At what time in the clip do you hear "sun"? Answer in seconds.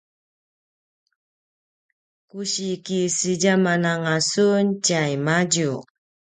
4.31-4.63